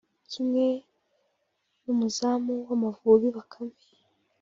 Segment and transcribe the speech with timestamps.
[0.31, 0.65] kimwe
[1.83, 3.79] n’umuzamu w’Amavubi Bakame